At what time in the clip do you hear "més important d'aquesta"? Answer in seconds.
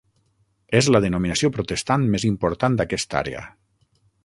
2.15-3.21